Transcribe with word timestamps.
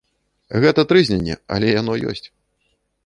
Гэта 0.63 0.85
трызненне, 0.91 1.35
але 1.57 1.67
яно 1.81 1.93
ёсць. 2.13 2.27